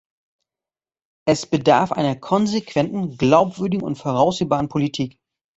Es 1.27 1.45
bedarf 1.45 1.91
einer 1.91 2.15
konsequenten, 2.15 3.17
glaubwürdigen 3.17 3.83
und 3.85 3.99
voraussehbaren 3.99 4.67
Politik. 4.67 5.19